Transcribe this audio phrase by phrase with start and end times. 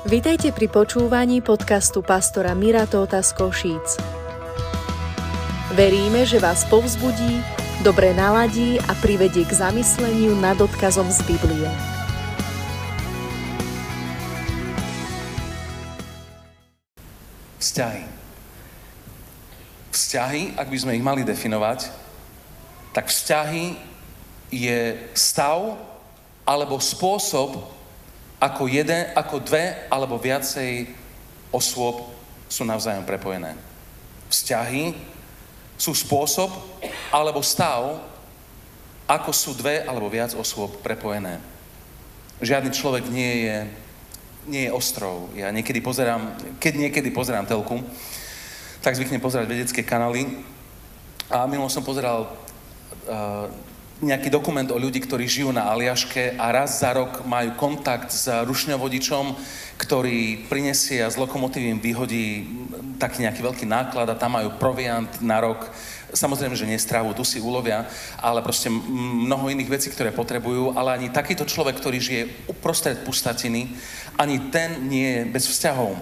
[0.00, 4.00] Vitajte pri počúvaní podcastu pastora Mira Tóta z Košíc.
[5.76, 7.44] Veríme, že vás povzbudí,
[7.84, 11.68] dobre naladí a privedie k zamysleniu nad odkazom z Biblie.
[17.60, 18.08] Vzťahy.
[19.92, 21.92] Vzťahy, ak by sme ich mali definovať,
[22.96, 23.76] tak vzťahy
[24.48, 25.76] je stav
[26.48, 27.79] alebo spôsob,
[28.40, 30.88] ako jeden, ako dve alebo viacej
[31.52, 32.08] osôb
[32.48, 33.52] sú navzájom prepojené.
[34.32, 34.96] Vzťahy
[35.76, 36.48] sú spôsob
[37.12, 38.00] alebo stav,
[39.04, 41.36] ako sú dve alebo viac osôb prepojené.
[42.40, 43.56] Žiadny človek nie je,
[44.48, 45.28] nie je ostrov.
[45.36, 47.84] Ja niekedy pozerám, keď niekedy pozerám telku,
[48.80, 50.40] tak zvyknem pozerať vedecké kanály.
[51.28, 52.32] A minulo som pozeral
[53.04, 53.52] uh,
[54.00, 58.26] nejaký dokument o ľudí, ktorí žijú na Aliaške a raz za rok majú kontakt s
[58.26, 59.36] rušňovodičom,
[59.76, 62.48] ktorý prinesie a z lokomotívy vyhodí
[62.96, 65.68] taký nejaký veľký náklad a tam majú proviant na rok.
[66.10, 67.86] Samozrejme, že nie stravu, tu si ulovia,
[68.18, 73.72] ale proste mnoho iných vecí, ktoré potrebujú, ale ani takýto človek, ktorý žije uprostred pustatiny,
[74.16, 75.94] ani ten nie je bez vzťahov.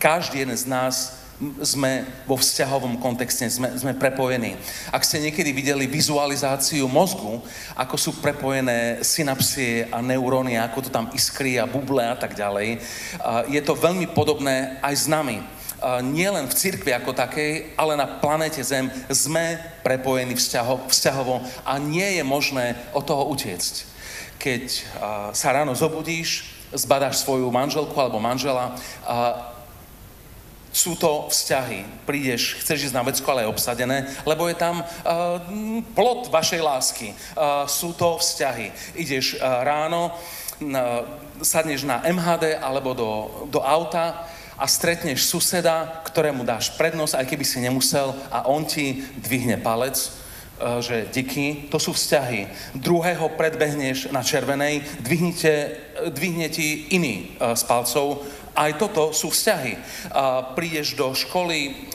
[0.00, 1.18] Každý jeden z nás
[1.62, 4.58] sme vo vzťahovom kontexte, sme, sme prepojení.
[4.90, 7.38] Ak ste niekedy videli vizualizáciu mozgu,
[7.78, 12.82] ako sú prepojené synapsie a neuróny, ako to tam iskrí a buble a tak ďalej,
[13.46, 15.38] je to veľmi podobné aj s nami.
[16.10, 21.78] Nie len v cirkvi ako takej, ale na planete Zem sme prepojení vzťaho, vzťahovo a
[21.78, 23.86] nie je možné od toho utiecť.
[24.42, 24.64] Keď
[25.30, 28.74] sa ráno zobudíš, zbadáš svoju manželku alebo manžela,
[30.78, 32.06] sú to vzťahy.
[32.06, 34.86] Prídeš, chceš ísť na vecko, ale je obsadené, lebo je tam uh,
[35.98, 37.08] plot vašej lásky.
[37.34, 38.70] Uh, sú to vzťahy.
[38.94, 41.02] Ideš uh, ráno, uh,
[41.42, 43.10] sadneš na MHD alebo do,
[43.50, 49.06] do auta a stretneš suseda, ktorému dáš prednosť, aj keby si nemusel, a on ti
[49.18, 49.94] dvihne palec,
[50.82, 52.50] že díky, to sú vzťahy.
[52.74, 55.78] Druhého predbehneš na červenej, dvihnite,
[56.10, 58.26] dvihne ti iný z palcov,
[58.58, 59.78] aj toto sú vzťahy.
[60.58, 61.88] prídeš do školy,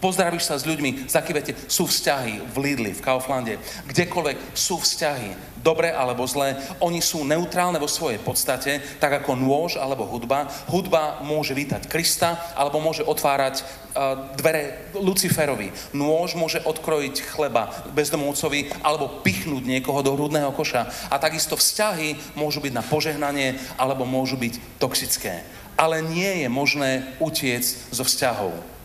[0.00, 5.90] pozdravíš sa s ľuďmi, zakývete, sú vzťahy v Lidli, v Kauflande, kdekoľvek sú vzťahy dobré
[5.90, 10.46] alebo zlé, oni sú neutrálne vo svojej podstate, tak ako nôž alebo hudba.
[10.70, 15.74] Hudba môže vítať Krista alebo môže otvárať uh, dvere Luciferovi.
[15.90, 20.86] Nôž môže odkrojiť chleba bezdomovcovi alebo pichnúť niekoho do hrudného koša.
[21.10, 25.42] A takisto vzťahy môžu byť na požehnanie alebo môžu byť toxické.
[25.74, 28.75] Ale nie je možné utiecť zo vzťahov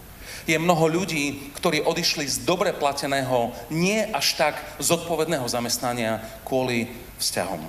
[0.48, 6.90] je mnoho ľudí, ktorí odišli z dobre plateného, nie až tak zodpovedného zamestnania kvôli
[7.22, 7.62] vzťahom.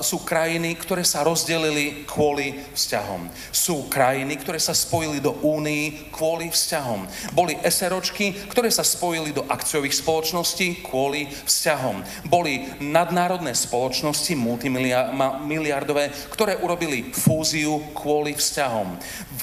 [0.00, 3.28] Sú krajiny, ktoré sa rozdelili kvôli vzťahom.
[3.52, 7.04] Sú krajiny, ktoré sa spojili do únii kvôli vzťahom.
[7.36, 12.00] Boli SROčky, ktoré sa spojili do akciových spoločností kvôli vzťahom.
[12.32, 18.96] Boli nadnárodné spoločnosti, multimiliardové, ktoré urobili fúziu kvôli vzťahom.
[19.36, 19.42] V,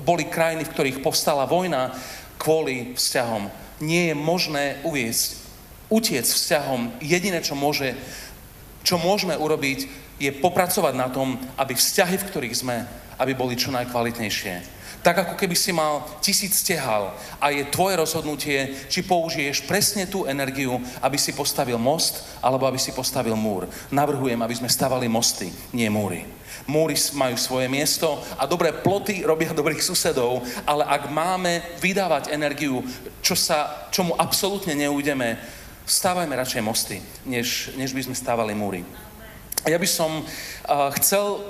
[0.00, 1.92] boli krajiny, v ktorých povstala vojna
[2.40, 3.52] kvôli vzťahom.
[3.82, 5.41] Nie je možné uviesť
[5.92, 7.92] utiec vzťahom, jediné, čo, môže,
[8.80, 9.84] čo môžeme urobiť,
[10.16, 12.88] je popracovať na tom, aby vzťahy, v ktorých sme,
[13.20, 14.80] aby boli čo najkvalitnejšie.
[15.02, 17.10] Tak ako keby si mal tisíc stehal
[17.42, 22.78] a je tvoje rozhodnutie, či použiješ presne tú energiu, aby si postavil most, alebo aby
[22.78, 23.66] si postavil múr.
[23.90, 26.22] Navrhujem, aby sme stavali mosty, nie múry.
[26.70, 32.86] Múry majú svoje miesto a dobré ploty robia dobrých susedov, ale ak máme vydávať energiu,
[33.18, 35.34] čo sa, čomu absolútne neújdeme,
[35.86, 38.84] stávajme radšej mosty, než, než by sme stávali múry.
[39.66, 41.42] Ja by som uh, chcel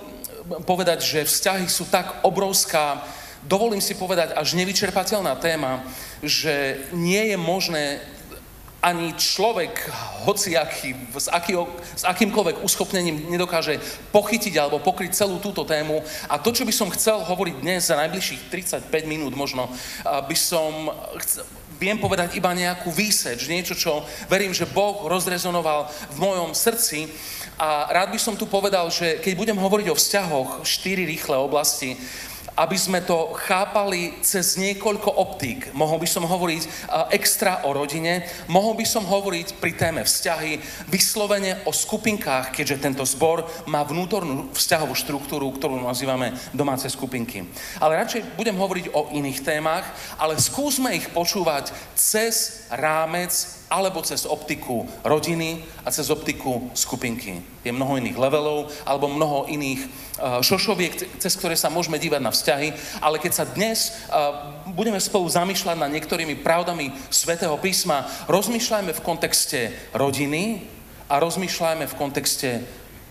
[0.66, 3.00] povedať, že vzťahy sú tak obrovská,
[3.47, 5.87] dovolím si povedať, až nevyčerpateľná téma,
[6.22, 7.84] že nie je možné
[8.82, 9.78] ani človek,
[10.26, 11.54] hociaký, s, aký,
[11.94, 13.78] s akýmkoľvek uschopnením nedokáže
[14.10, 16.03] pochytiť alebo pokryť celú túto tému.
[16.27, 19.71] A to, čo by som chcel hovoriť dnes za najbližších 35 minút možno,
[20.03, 20.91] by som
[21.22, 21.47] chcel,
[21.83, 27.11] viem povedať iba nejakú výseč, niečo, čo verím, že Boh rozrezonoval v mojom srdci.
[27.59, 31.99] A rád by som tu povedal, že keď budem hovoriť o vzťahoch, štyri rýchle oblasti,
[32.53, 35.72] aby sme to chápali cez niekoľko optík.
[35.72, 36.63] Mohol by som hovoriť
[37.15, 40.60] extra o rodine, mohol by som hovoriť pri téme vzťahy
[40.93, 47.49] vyslovene o skupinkách, keďže tento zbor má vnútornú vzťahovú štruktúru, ktorú nazývame domáce skupinky.
[47.81, 49.89] Ale radšej budem hovoriť o iných témach,
[50.21, 57.41] ale skúsme ich počúvať cez rámec alebo cez optiku rodiny a cez optiku skupinky.
[57.65, 62.28] Je mnoho iných levelov alebo mnoho iných uh, šošoviek, cez ktoré sa môžeme dívať na
[62.28, 62.69] vzťahy,
[63.01, 69.01] ale keď sa dnes uh, budeme spolu zamýšľať nad niektorými pravdami Svetého písma, rozmýšľajme v
[69.01, 70.69] kontexte rodiny
[71.09, 72.60] a rozmýšľajme v kontexte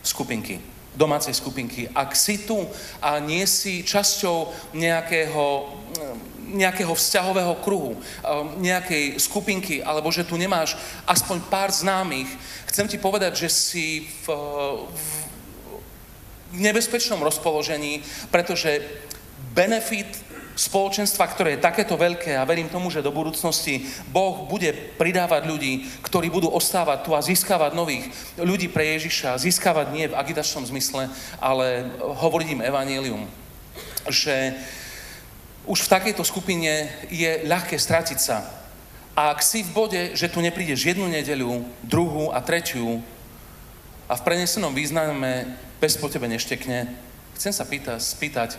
[0.06, 0.62] skupinky
[0.92, 1.88] domácej skupinky.
[1.96, 2.68] Ak si tu
[3.00, 5.72] a nie si časťou nejakého
[6.51, 7.98] nejakého vzťahového kruhu,
[8.59, 10.75] nejakej skupinky, alebo že tu nemáš
[11.07, 12.27] aspoň pár známych,
[12.68, 13.86] chcem ti povedať, že si
[14.24, 14.36] v,
[14.92, 15.07] v,
[16.51, 18.83] v nebezpečnom rozpoložení, pretože
[19.56, 20.07] benefit
[20.56, 25.88] spoločenstva, ktoré je takéto veľké a verím tomu, že do budúcnosti Boh bude pridávať ľudí,
[26.03, 31.07] ktorí budú ostávať tu a získavať nových ľudí pre Ježiša, získavať nie v agitačnom zmysle,
[31.39, 33.24] ale hovoriť im evanílium.
[34.06, 34.59] Že
[35.66, 38.46] už v takejto skupine je ľahké stratiť sa.
[39.13, 43.04] A ak si v bode, že tu neprídeš jednu nedeľu, druhú a tretiu
[44.08, 45.52] a v prenesenom význame
[45.84, 46.90] bez po tebe neštekne,
[47.36, 48.58] chcem sa pýta, spýtať,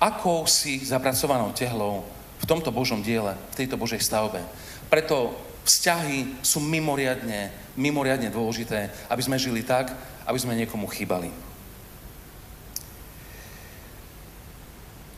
[0.00, 2.02] akou si zapracovanou tehlou
[2.40, 4.42] v tomto Božom diele, v tejto Božej stavbe.
[4.90, 5.32] Preto
[5.64, 9.92] vzťahy sú mimoriadne, mimoriadne dôležité, aby sme žili tak,
[10.28, 11.32] aby sme niekomu chýbali.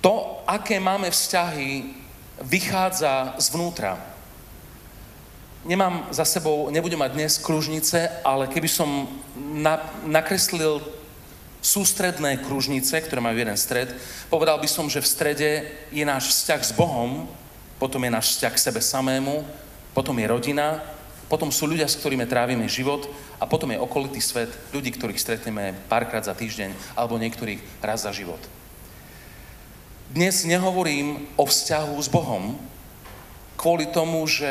[0.06, 1.84] To, aké máme vzťahy,
[2.40, 4.00] vychádza zvnútra.
[5.68, 9.04] Nemám za sebou, nebudem mať dnes kružnice, ale keby som
[9.36, 10.80] na, nakreslil
[11.60, 13.92] sústredné kružnice, ktoré majú jeden stred,
[14.32, 15.50] povedal by som, že v strede
[15.92, 17.28] je náš vzťah s Bohom,
[17.76, 19.44] potom je náš vzťah k sebe samému,
[19.92, 20.80] potom je rodina,
[21.26, 23.10] potom sú ľudia, s ktorými trávime život
[23.42, 28.14] a potom je okolitý svet, ľudí, ktorých stretneme párkrát za týždeň alebo niektorých raz za
[28.14, 28.38] život.
[30.06, 32.54] Dnes nehovorím o vzťahu s Bohom,
[33.58, 34.46] kvôli tomu, že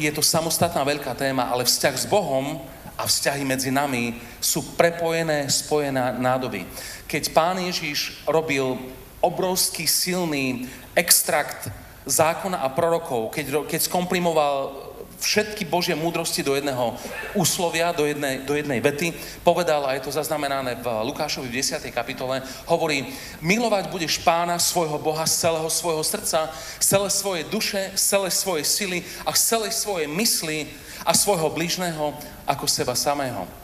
[0.00, 2.56] je to samostatná veľká téma, ale vzťah s Bohom
[2.96, 6.64] a vzťahy medzi nami sú prepojené, spojené nádoby.
[7.04, 8.80] Keď pán Ježiš robil
[9.20, 11.68] obrovský silný extrakt
[12.08, 14.72] zákona a prorokov, keď, keď skomprimoval
[15.20, 16.94] všetky Božie múdrosti do jedného
[17.34, 19.12] úslovia, do jednej, do jednej vety.
[19.42, 21.82] Povedal, a je to zaznamenané v Lukášovi v 10.
[21.90, 23.08] kapitole, hovorí,
[23.40, 28.28] milovať budeš pána svojho Boha z celého svojho srdca, z celé svoje duše, z celé
[28.30, 30.68] svoje sily a z celej svojej mysli
[31.04, 32.14] a svojho bližného
[32.46, 33.63] ako seba samého.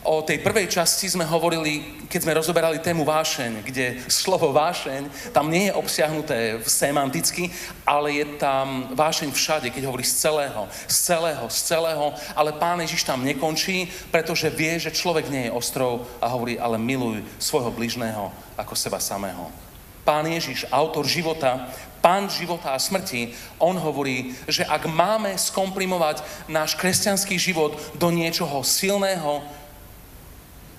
[0.00, 5.52] O tej prvej časti sme hovorili, keď sme rozoberali tému vášeň, kde slovo vášeň tam
[5.52, 7.52] nie je obsiahnuté semanticky,
[7.84, 12.80] ale je tam vášeň všade, keď hovorí z celého, z celého, z celého, ale Pán
[12.80, 17.68] Ježiš tam nekončí, pretože vie, že človek nie je ostrov a hovorí, ale miluj svojho
[17.68, 19.52] bližného ako seba samého.
[20.00, 21.68] Pán Ježiš, autor života,
[22.00, 28.64] pán života a smrti, on hovorí, že ak máme skomprimovať náš kresťanský život do niečoho
[28.64, 29.44] silného,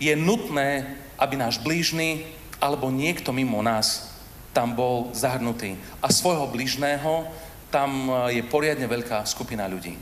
[0.02, 2.26] je nutné, aby náš blížny
[2.58, 4.10] alebo niekto mimo nás
[4.50, 5.78] tam bol zahrnutý.
[6.02, 7.30] A svojho blížného
[7.70, 9.96] tam e, je poriadne veľká skupina ľudí.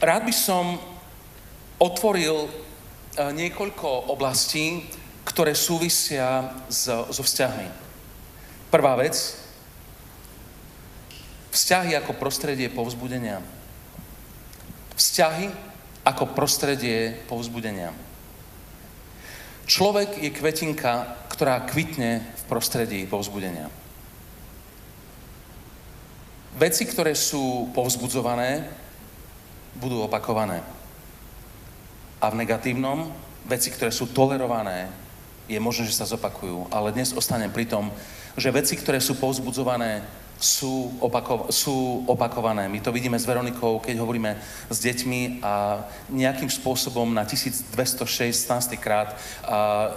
[0.00, 0.80] Rád by som
[1.76, 2.50] otvoril e,
[3.20, 4.86] niekoľko oblastí,
[5.26, 7.68] ktoré súvisia so, so vzťahmi.
[8.72, 9.18] Prvá vec,
[11.52, 13.42] vzťahy ako prostredie povzbudenia
[15.00, 15.48] vzťahy
[16.04, 17.96] ako prostredie povzbudenia.
[19.64, 23.72] Človek je kvetinka, ktorá kvitne v prostredí povzbudenia.
[26.60, 28.68] Veci, ktoré sú povzbudzované,
[29.80, 30.60] budú opakované.
[32.20, 33.08] A v negatívnom,
[33.48, 34.92] veci, ktoré sú tolerované,
[35.48, 36.68] je možné, že sa zopakujú.
[36.68, 37.88] Ale dnes ostanem pri tom,
[38.36, 40.04] že veci, ktoré sú povzbudzované,
[40.40, 42.64] sú, opako- sú opakované.
[42.66, 44.40] My to vidíme s Veronikou, keď hovoríme
[44.72, 49.92] s deťmi a nejakým spôsobom na 1216 krát a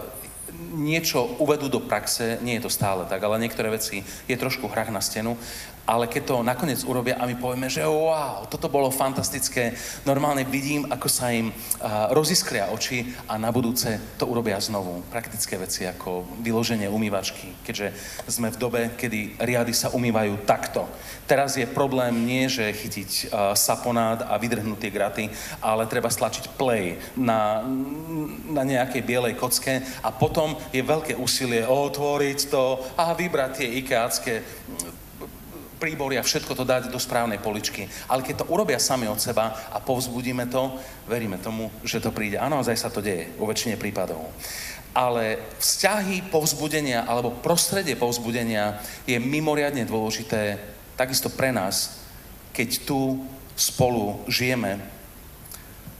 [0.75, 4.93] niečo uvedú do praxe, nie je to stále tak, ale niektoré veci je trošku hrách
[4.93, 5.39] na stenu
[5.83, 9.75] ale keď to nakoniec urobia a my povieme, že wow, toto bolo fantastické,
[10.07, 15.03] normálne vidím, ako sa im uh, roziskria oči a na budúce to urobia znovu.
[15.11, 17.91] Praktické veci ako vyloženie umývačky, keďže
[18.31, 20.87] sme v dobe, kedy riady sa umývajú takto.
[21.27, 25.23] Teraz je problém nie, že chytiť uh, saponát a vydrhnúť tie graty,
[25.59, 27.59] ale treba stlačiť play na,
[28.47, 34.33] na nejakej bielej kocke a potom je veľké úsilie otvoriť to a vybrať tie ikeácké
[35.83, 37.91] príbory a všetko to dať do správnej poličky.
[38.07, 40.79] Ale keď to urobia sami od seba a povzbudíme to,
[41.11, 42.39] veríme tomu, že to príde.
[42.39, 44.23] A naozaj sa to deje vo väčšine prípadov.
[44.95, 50.55] Ale vzťahy povzbudenia alebo prostredie povzbudenia je mimoriadne dôležité
[50.95, 51.99] takisto pre nás,
[52.55, 53.19] keď tu
[53.59, 54.79] spolu žijeme,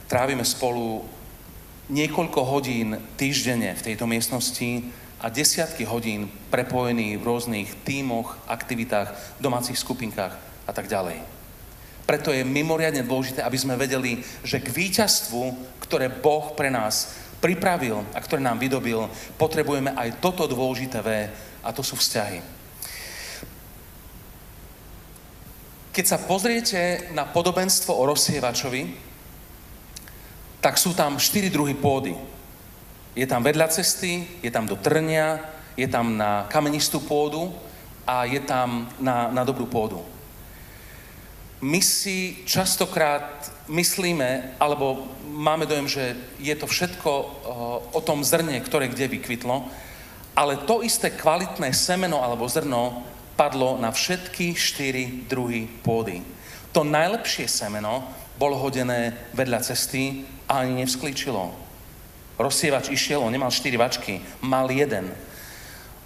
[0.08, 1.04] trávime spolu
[1.92, 4.88] niekoľko hodín týždenne v tejto miestnosti
[5.24, 10.36] a desiatky hodín prepojení v rôznych tímoch, aktivitách, domácich skupinkách
[10.68, 11.24] a tak ďalej.
[12.04, 18.04] Preto je mimoriadne dôležité, aby sme vedeli, že k víťazstvu, ktoré Boh pre nás pripravil
[18.12, 19.08] a ktoré nám vydobil,
[19.40, 21.08] potrebujeme aj toto dôležité V
[21.64, 22.44] a to sú vzťahy.
[25.96, 28.92] Keď sa pozriete na podobenstvo o rozsievačovi,
[30.60, 32.12] tak sú tam štyri druhy pôdy.
[33.14, 35.38] Je tam vedľa cesty, je tam do trnia,
[35.78, 37.54] je tam na kamenistú pôdu
[38.06, 40.02] a je tam na, na dobrú pôdu
[41.64, 43.24] my si častokrát
[43.72, 46.04] myslíme, alebo máme dojem, že
[46.36, 47.28] je to všetko eh,
[47.96, 49.64] o tom zrne, ktoré kde vykvitlo,
[50.36, 53.00] ale to isté kvalitné semeno alebo zrno
[53.34, 56.20] padlo na všetky štyri druhy pôdy.
[56.76, 58.04] To najlepšie semeno
[58.36, 61.63] bolo hodené vedľa cesty a ani nevsklíčilo.
[62.34, 65.14] Rozsievač išiel, on nemal štyri vačky, mal jeden.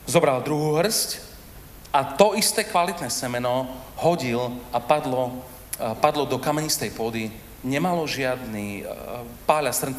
[0.04, 1.20] Zobral druhú hrst
[1.92, 5.40] a to isté kvalitné semeno hodil a padlo,
[6.04, 7.32] padlo do kamenistej pôdy,
[7.64, 8.86] nemalo žiadny,
[9.48, 9.92] páľa,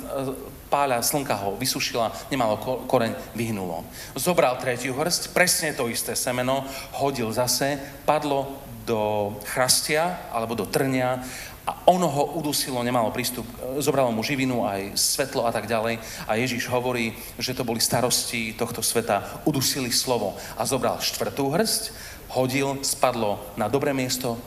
[0.71, 3.83] páľa slnka ho vysušila, nemalo koreň, vyhnulo.
[4.15, 6.63] Zobral tretiu hrst, presne to isté semeno,
[6.95, 11.21] hodil zase, padlo do chrastia alebo do trnia
[11.69, 13.45] a ono ho udusilo, nemalo prístup,
[13.77, 16.01] zobralo mu živinu, aj svetlo a tak ďalej.
[16.25, 20.33] A Ježiš hovorí, že to boli starosti tohto sveta, udusili slovo.
[20.57, 21.93] A zobral štvrtú hrst,
[22.33, 24.41] hodil, spadlo na dobré miesto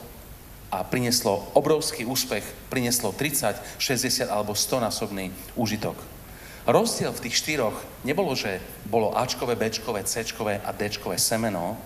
[0.67, 5.95] a prinieslo obrovský úspech, prinieslo 30, 60 alebo 100 násobný úžitok.
[6.67, 11.79] Rozdiel v tých štyroch nebolo, že bolo Ačkové, Bčkové, Cčkové a Dčkové semeno.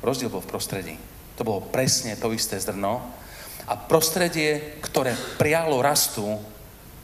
[0.00, 0.96] Rozdiel bol v prostredí.
[1.36, 3.19] To bolo presne to isté zrno,
[3.70, 6.26] a prostredie, ktoré prialo rastu,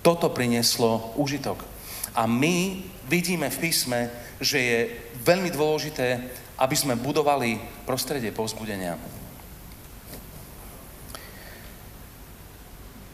[0.02, 1.62] toto prinieslo úžitok.
[2.10, 4.10] A my vidíme v písme,
[4.42, 4.78] že je
[5.22, 6.26] veľmi dôležité,
[6.58, 8.98] aby sme budovali prostredie povzbudenia.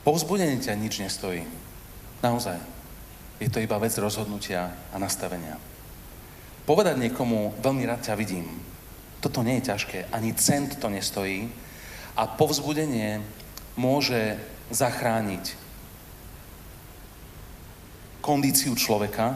[0.00, 1.44] Povzbudenie ťa nič nestojí.
[2.24, 2.56] Naozaj.
[3.36, 5.60] Je to iba vec rozhodnutia a nastavenia.
[6.64, 8.48] Povedať niekomu, veľmi rád ťa vidím,
[9.18, 11.50] toto nie je ťažké, ani cent to nestojí
[12.14, 13.41] a povzbudenie
[13.76, 14.38] môže
[14.72, 15.56] zachrániť
[18.22, 19.34] kondíciu človeka,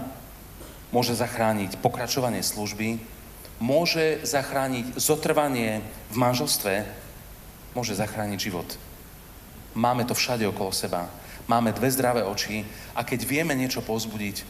[0.95, 3.02] môže zachrániť pokračovanie služby,
[3.59, 6.87] môže zachrániť zotrvanie v manželstve,
[7.75, 8.69] môže zachrániť život.
[9.76, 11.11] Máme to všade okolo seba.
[11.47, 12.64] Máme dve zdravé oči
[12.97, 14.43] a keď vieme niečo povzbudiť,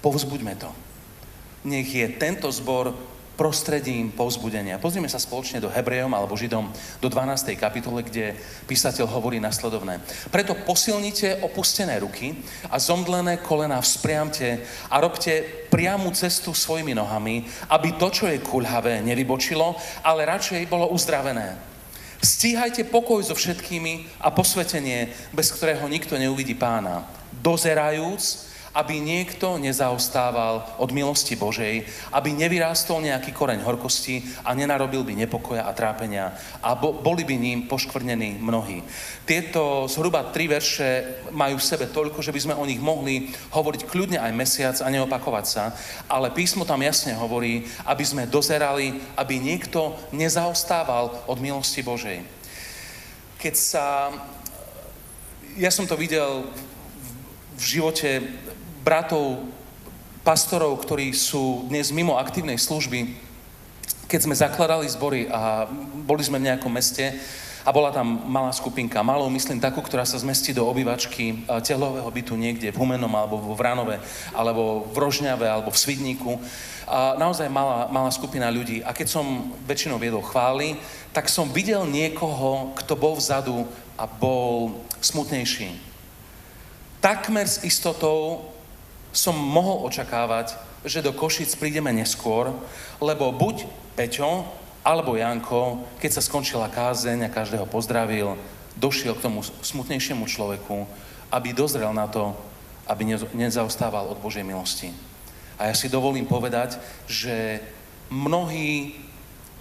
[0.00, 0.70] povzbuďme to.
[1.68, 2.96] Nech je tento zbor
[3.36, 4.76] prostredím povzbudenia.
[4.76, 6.68] Pozrime sa spoločne do Hebrejom alebo Židom
[7.00, 7.56] do 12.
[7.56, 8.36] kapitole, kde
[8.68, 9.98] písateľ hovorí nasledovné.
[10.28, 12.36] Preto posilnite opustené ruky
[12.68, 14.60] a zomdlené kolena vzpriamte
[14.92, 19.74] a robte priamu cestu svojimi nohami, aby to, čo je kulhavé, nevybočilo,
[20.04, 21.56] ale radšej bolo uzdravené.
[22.22, 27.02] Stíhajte pokoj so všetkými a posvetenie, bez ktorého nikto neuvidí pána.
[27.42, 35.12] Dozerajúc, aby niekto nezaostával od milosti Božej, aby nevyrástol nejaký koreň horkosti a nenarobil by
[35.12, 36.32] nepokoja a trápenia
[36.64, 38.80] a bo, boli by ním poškvrnení mnohí.
[39.28, 43.84] Tieto zhruba tri verše majú v sebe toľko, že by sme o nich mohli hovoriť
[43.84, 45.64] kľudne aj mesiac a neopakovať sa,
[46.08, 52.24] ale písmo tam jasne hovorí, aby sme dozerali, aby niekto nezaostával od milosti Božej.
[53.36, 54.08] Keď sa...
[55.52, 56.48] Ja som to videl
[57.60, 58.24] v živote
[58.82, 59.46] bratov,
[60.26, 63.14] pastorov, ktorí sú dnes mimo aktívnej služby,
[64.10, 65.70] keď sme zakladali zbory a
[66.04, 67.16] boli sme v nejakom meste
[67.62, 72.34] a bola tam malá skupinka, malou myslím takú, ktorá sa zmestí do obývačky telového bytu
[72.34, 73.96] niekde v Humenom alebo v Vranove,
[74.34, 76.42] alebo v Rožňave, alebo v Svidníku.
[76.90, 78.82] A naozaj malá, malá skupina ľudí.
[78.82, 80.74] A keď som väčšinou viedol chvály,
[81.14, 85.78] tak som videl niekoho, kto bol vzadu a bol smutnejší.
[86.98, 88.51] Takmer s istotou
[89.12, 92.50] som mohol očakávať, že do Košic prídeme neskôr,
[92.98, 94.48] lebo buď Peťo
[94.82, 98.34] alebo Janko, keď sa skončila kázeň a každého pozdravil,
[98.74, 100.88] došiel k tomu smutnejšiemu človeku,
[101.30, 102.34] aby dozrel na to,
[102.90, 104.90] aby nezaostával od Božej milosti.
[105.54, 107.62] A ja si dovolím povedať, že
[108.10, 108.98] mnohí,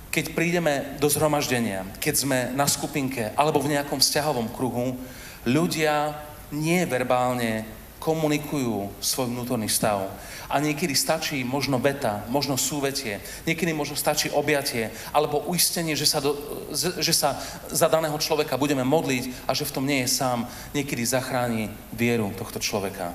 [0.09, 4.97] keď prídeme do zhromaždenia, keď sme na skupinke alebo v nejakom vzťahovom kruhu,
[5.45, 6.17] ľudia
[6.49, 7.63] nie verbálne
[8.01, 10.09] komunikujú svoj vnútorný stav.
[10.49, 16.17] A niekedy stačí možno beta, možno súvetie, niekedy možno stačí objatie alebo uistenie, že sa,
[16.17, 16.33] do,
[16.73, 17.37] že sa
[17.69, 20.49] za daného človeka budeme modliť a že v tom nie je sám.
[20.73, 23.13] Niekedy zachráni vieru tohto človeka.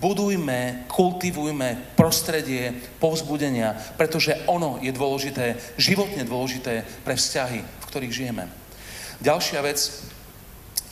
[0.00, 8.44] Budujme, kultivujme prostredie povzbudenia, pretože ono je dôležité, životne dôležité pre vzťahy, v ktorých žijeme.
[9.20, 9.78] Ďalšia vec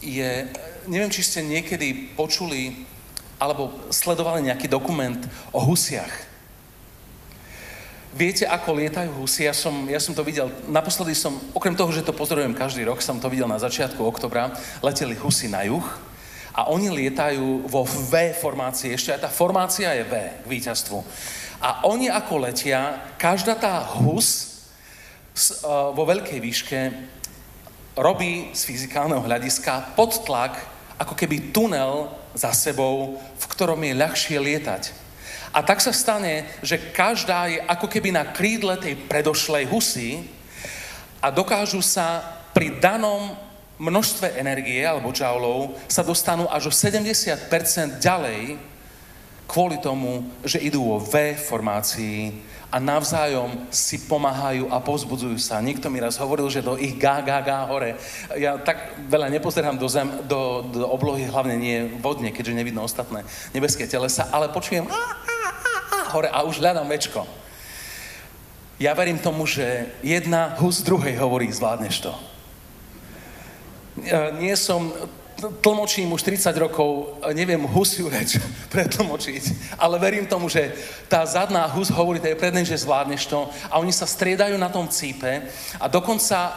[0.00, 0.48] je,
[0.88, 2.86] neviem, či ste niekedy počuli
[3.36, 5.20] alebo sledovali nejaký dokument
[5.52, 6.36] o husiach.
[8.16, 9.44] Viete, ako lietajú husy?
[9.44, 13.04] Ja som, ja som to videl, naposledy som, okrem toho, že to pozorujem každý rok,
[13.04, 15.84] som to videl na začiatku oktobra, leteli husy na juh
[16.56, 20.96] a oni lietajú vo V formácii, ešte aj tá formácia je V k víťazstvu.
[21.60, 24.64] A oni ako letia, každá tá hus
[25.60, 26.80] uh, vo veľkej výške
[28.00, 30.56] robí z fyzikálneho hľadiska podtlak,
[30.96, 34.92] ako keby tunel za sebou, v ktorom je ľahšie lietať.
[35.56, 40.20] A tak sa stane, že každá je ako keby na krídle tej predošlej husy
[41.20, 42.20] a dokážu sa
[42.52, 43.32] pri danom
[43.80, 48.56] množstve energie alebo džaulov sa dostanú až o 70% ďalej
[49.48, 55.62] kvôli tomu, že idú vo V formácii a navzájom si pomáhajú a pozbudzujú sa.
[55.62, 57.94] Niekto mi raz hovoril, že do ich gá, gá, gá hore.
[58.34, 63.22] Ja tak veľa nepozerám do, zem, do, do oblohy, hlavne nie vodne, keďže nevidno ostatné
[63.54, 67.22] nebeské telesa, ale počujem á, á, á, á, hore a už hľadám mečko.
[68.76, 72.12] Ja verím tomu, že jedna hus druhej hovorí, zvládneš to.
[74.36, 74.92] Nie som
[75.36, 78.40] tlmočím už 30 rokov, neviem husiu reč
[78.72, 80.72] pretlmočiť, ale verím tomu, že
[81.12, 83.44] tá zadná hus hovorí tej prednej, že zvládneš to.
[83.68, 85.44] A oni sa striedajú na tom cípe
[85.76, 86.54] a dokonca uh,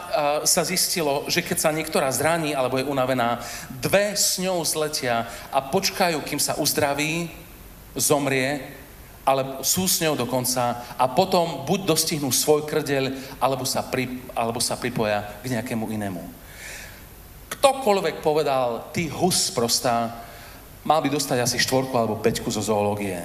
[0.48, 5.60] sa zistilo, že keď sa niektorá zraní alebo je unavená, dve s ňou zletia a
[5.60, 7.28] počkajú, kým sa uzdraví,
[7.92, 8.64] zomrie,
[9.26, 14.58] ale sú s ňou dokonca a potom buď dostihnú svoj krdeľ, alebo sa, pri, alebo
[14.58, 16.40] sa pripoja k nejakému inému
[17.60, 20.24] ktokoľvek povedal, ty hus prostá,
[20.80, 23.20] mal by dostať asi štvorku alebo peťku zo zoológie.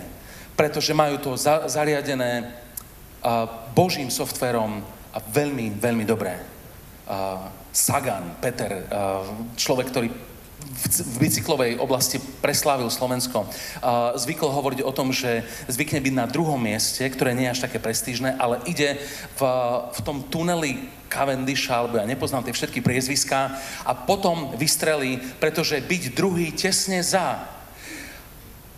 [0.59, 2.51] Pretože majú to za, zariadené
[3.23, 4.83] uh, Božím softverom
[5.15, 6.35] a veľmi, veľmi dobré.
[7.07, 9.23] Uh, Sagan, Peter, uh,
[9.55, 10.07] človek, ktorý
[10.65, 13.47] v bicyklovej oblasti preslávil Slovensko.
[14.17, 17.79] Zvykol hovoriť o tom, že zvykne byť na druhom mieste, ktoré nie je až také
[17.79, 18.99] prestížne, ale ide
[19.39, 19.41] v,
[19.95, 26.03] v tom tuneli Cavendisha, alebo ja nepoznám tie všetky priezviská, a potom vystrelí, pretože byť
[26.11, 27.45] druhý tesne za.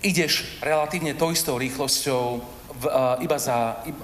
[0.05, 2.23] Ideš relatívne tou istou rýchlosťou,
[2.77, 2.83] v,
[3.25, 4.03] iba, za, iba,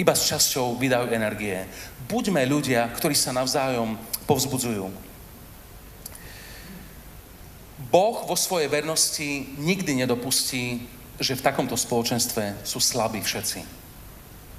[0.00, 1.68] iba s časťou vydajú energie.
[2.08, 5.13] Buďme ľudia, ktorí sa navzájom povzbudzujú.
[7.94, 10.82] Boh vo svojej vernosti nikdy nedopustí,
[11.22, 13.62] že v takomto spoločenstve sú slabí všetci.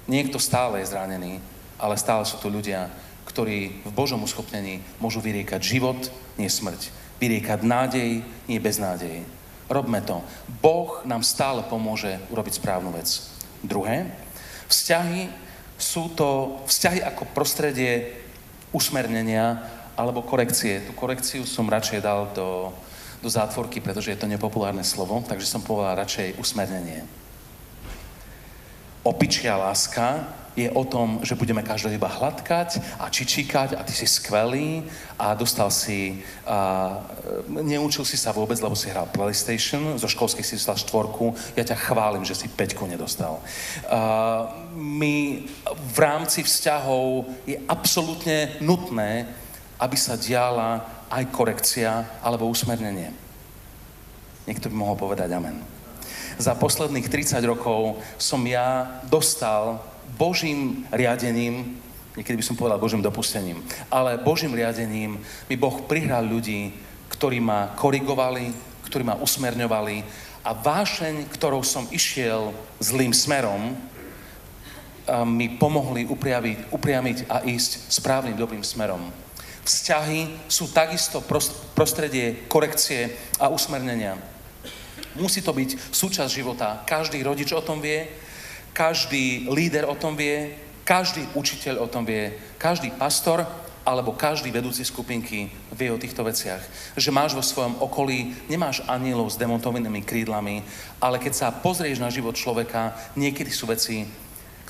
[0.08, 1.44] Niekto stále je zranený,
[1.76, 2.88] ale stále sú tu ľudia,
[3.28, 6.00] ktorí v Božom uschopnení môžu vyriekať život,
[6.40, 6.88] nie smrť.
[7.20, 9.20] Vyriekať nádej, nie beznádej.
[9.68, 10.24] Robme to.
[10.64, 13.20] Boh nám stále pomôže urobiť správnu vec.
[13.60, 14.16] Druhé,
[14.72, 15.28] vzťahy
[15.76, 18.16] sú to vzťahy ako prostredie
[18.72, 19.60] usmernenia
[19.92, 20.88] alebo korekcie.
[20.88, 22.72] Tú korekciu som radšej dal do
[23.26, 27.02] do zátvorky, pretože je to nepopulárne slovo, takže som povedal radšej usmernenie.
[29.02, 34.08] Opičia láska je o tom, že budeme každého iba hladkať a čičíkať a ty si
[34.08, 34.88] skvelý
[35.20, 37.02] a dostal si, a,
[37.50, 41.76] neučil si sa vôbec, lebo si hral PlayStation, zo školských si dostal štvorku, ja ťa
[41.76, 43.42] chválim, že si peťku nedostal.
[43.90, 45.44] A, my
[45.92, 49.28] v rámci vzťahov je absolútne nutné,
[49.76, 53.10] aby sa diala aj korekcia alebo usmernenie.
[54.46, 55.58] Niekto by mohol povedať amen.
[56.36, 59.80] Za posledných 30 rokov som ja dostal
[60.14, 61.80] Božím riadením,
[62.14, 63.58] niekedy by som povedal Božím dopustením,
[63.90, 65.18] ale Božím riadením
[65.50, 66.70] mi Boh prihral ľudí,
[67.10, 68.52] ktorí ma korigovali,
[68.86, 69.96] ktorí ma usmerňovali
[70.46, 73.74] a vášeň, ktorou som išiel zlým smerom,
[75.26, 79.25] mi pomohli upriamiť, upriamiť a ísť správnym, dobrým smerom.
[79.66, 81.18] Vzťahy sú takisto
[81.74, 83.10] prostredie korekcie
[83.42, 84.14] a usmernenia.
[85.18, 86.86] Musí to byť súčasť života.
[86.86, 88.06] Každý rodič o tom vie,
[88.70, 90.54] každý líder o tom vie,
[90.86, 92.30] každý učiteľ o tom vie,
[92.62, 93.42] každý pastor
[93.82, 96.62] alebo každý vedúci skupinky vie o týchto veciach.
[96.94, 100.62] Že máš vo svojom okolí, nemáš anielov s demontovanými krídlami,
[101.02, 104.06] ale keď sa pozrieš na život človeka, niekedy sú veci,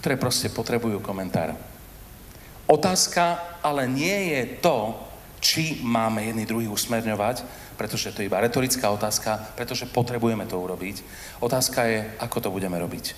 [0.01, 1.76] ktoré proste potrebujú komentár.
[2.67, 4.99] Otázka ale nie je to,
[5.41, 7.47] či máme jedný druhý usmerňovať,
[7.79, 11.03] pretože to je iba retorická otázka, pretože potrebujeme to urobiť.
[11.39, 13.15] Otázka je, ako to budeme robiť.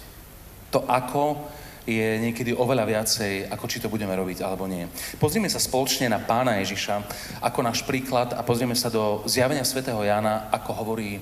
[0.76, 1.48] To ako
[1.88, 4.84] je niekedy oveľa viacej, ako či to budeme robiť alebo nie.
[5.16, 7.00] Pozrime sa spoločne na pána Ježiša
[7.40, 11.16] ako náš príklad a pozrieme sa do zjavenia svätého Jána, ako hovorí,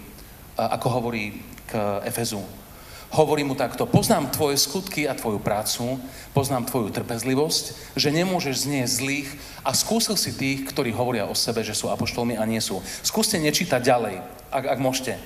[0.59, 1.39] ako hovorí
[1.71, 2.43] k Efezu.
[3.17, 5.97] Hovorí mu takto, poznám tvoje skutky a tvoju prácu,
[6.37, 9.29] poznám tvoju trpezlivosť, že nemôžeš znieť zlých
[9.65, 12.85] a skúsil si tých, ktorí hovoria o sebe, že sú apoštolmi a nie sú.
[13.01, 14.21] Skúste nečítať ďalej,
[14.53, 15.17] ak, ak môžete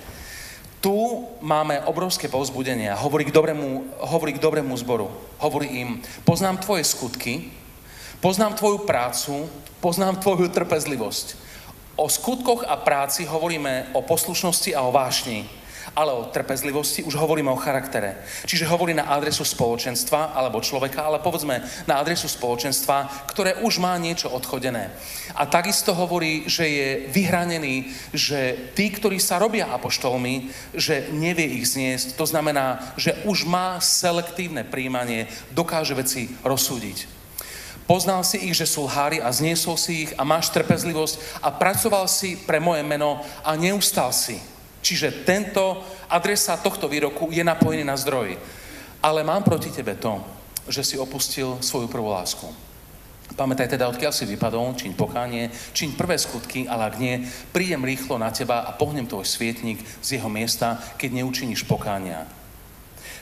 [0.81, 5.13] tu máme obrovské povzbudenie hovorí k dobrému, hovorí k dobrému zboru.
[5.37, 7.53] Hovorí im, poznám tvoje skutky,
[8.25, 9.45] poznám tvoju prácu,
[9.85, 11.37] poznám tvoju trpezlivosť.
[12.01, 15.45] O skutkoch a práci hovoríme o poslušnosti a o vášni
[15.95, 18.23] ale o trpezlivosti už hovoríme o charaktere.
[18.47, 23.95] Čiže hovorí na adresu spoločenstva alebo človeka, ale povedzme na adresu spoločenstva, ktoré už má
[23.99, 24.91] niečo odchodené.
[25.35, 31.71] A takisto hovorí, že je vyhranený, že tí, ktorí sa robia apoštolmi, že nevie ich
[31.71, 32.19] zniesť.
[32.19, 37.21] To znamená, že už má selektívne príjmanie, dokáže veci rozsúdiť.
[37.91, 42.07] Poznal si ich, že sú lhári a zniesol si ich a máš trpezlivosť a pracoval
[42.07, 44.39] si pre moje meno a neustal si.
[44.81, 48.37] Čiže tento adresa tohto výroku je napojený na zdroj.
[49.01, 50.21] Ale mám proti tebe to,
[50.69, 52.49] že si opustil svoju prvú lásku.
[53.31, 57.23] Pamätaj teda, odkiaľ si vypadol, čiň pokánie, čiň prvé skutky, ale ak nie,
[57.55, 62.27] prídem rýchlo na teba a pohnem tvoj svietnik z jeho miesta, keď neučiníš pokánia.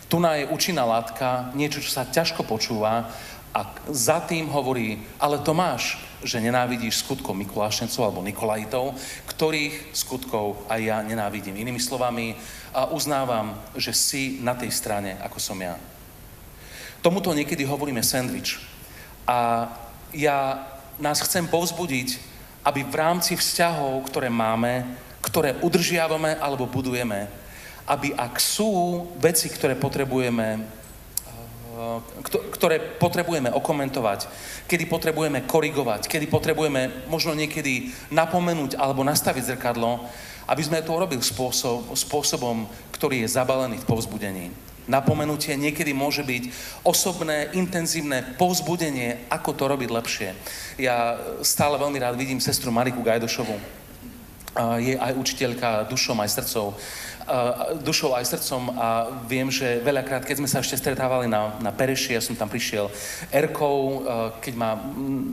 [0.08, 3.12] Tu je účinná látka, niečo, čo sa ťažko počúva
[3.52, 3.60] a
[3.92, 8.94] za tým hovorí, ale to máš, že nenávidíš skutkov Mikulášencov alebo Nikolajitov,
[9.30, 11.58] ktorých skutkov aj ja nenávidím.
[11.58, 12.34] Inými slovami,
[12.74, 15.78] a uznávam, že si na tej strane, ako som ja.
[17.00, 18.58] Tomuto niekedy hovoríme sandwich.
[19.24, 19.70] A
[20.12, 20.66] ja
[20.98, 22.18] nás chcem povzbudiť,
[22.66, 24.84] aby v rámci vzťahov, ktoré máme,
[25.22, 27.30] ktoré udržiavame alebo budujeme,
[27.88, 30.60] aby ak sú veci, ktoré potrebujeme
[32.54, 34.26] ktoré potrebujeme okomentovať,
[34.66, 40.02] kedy potrebujeme korigovať, kedy potrebujeme možno niekedy napomenúť alebo nastaviť zrkadlo,
[40.48, 44.46] aby sme to urobili spôsob, spôsobom, ktorý je zabalený v povzbudení.
[44.88, 46.48] Napomenutie niekedy môže byť
[46.80, 50.32] osobné, intenzívne povzbudenie, ako to robiť lepšie.
[50.80, 53.52] Ja stále veľmi rád vidím sestru Mariku Gajdošovu.
[54.80, 56.72] Je aj učiteľka dušom, aj srdcov
[57.84, 62.16] dušou aj srdcom a viem, že veľakrát, keď sme sa ešte stretávali na, na Pereši,
[62.16, 62.88] ja som tam prišiel
[63.28, 64.04] Erkou,
[64.40, 64.80] keď ma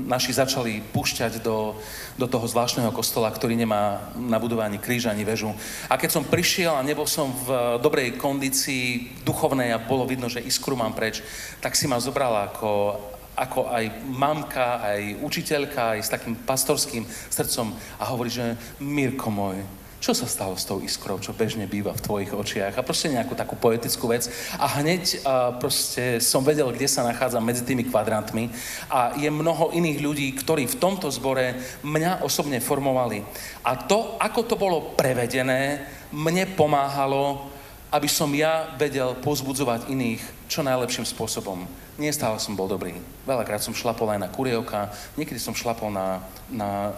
[0.05, 1.75] naši začali púšťať do,
[2.19, 5.55] do toho zvláštneho kostola, ktorý nemá na budovaní kríža ani väžu.
[5.87, 10.43] A keď som prišiel a nebol som v dobrej kondícii duchovnej a bolo vidno, že
[10.43, 11.23] iskru mám preč,
[11.63, 12.99] tak si ma zobrala ako,
[13.35, 19.59] ako aj mamka, aj učiteľka, aj s takým pastorským srdcom a hovorí, že Mirko môj,
[20.05, 23.33] čo sa stalo s tou iskrou, čo bežne býva v tvojich očiach a proste nejakú
[23.33, 28.53] takú poetickú vec a hneď uh, proste som vedel, kde sa nachádzam medzi tými kvadrantmi
[28.85, 33.25] a je mnoho iných ľudí, ktorí v tomto zbore mňa osobne formovali.
[33.65, 37.49] A to, ako to bolo prevedené, mne pomáhalo,
[37.89, 41.65] aby som ja vedel pozbudzovať iných čo najlepším spôsobom.
[41.95, 42.99] Nie stále som bol dobrý.
[43.23, 46.19] Veľakrát som šlapol aj na kurievka, niekedy som šlapol na,
[46.51, 46.91] na,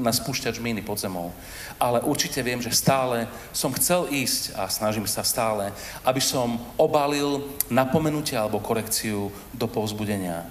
[0.00, 1.36] na spúšťač míny pod zemou.
[1.76, 5.68] Ale určite viem, že stále som chcel ísť a snažím sa stále,
[6.00, 10.48] aby som obalil napomenutie alebo korekciu do povzbudenia.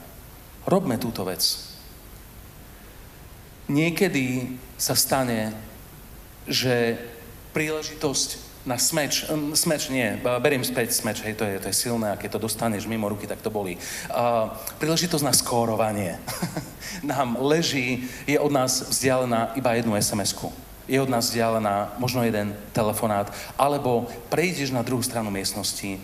[0.70, 1.42] Robme túto vec.
[3.66, 5.58] Niekedy sa stane,
[6.46, 7.02] že
[7.58, 9.26] príležitosť na smeč,
[9.58, 12.86] smeč nie, beriem späť smeč, hej, to je, to je silné, a keď to dostaneš
[12.86, 13.82] mimo ruky, tak to boli.
[14.14, 16.22] Uh, príležitosť na skórovanie
[17.02, 20.54] nám leží, je od nás vzdialená iba jednu SMS-ku.
[20.86, 25.98] Je od nás vzdialená možno jeden telefonát, alebo prejdeš na druhú stranu miestnosti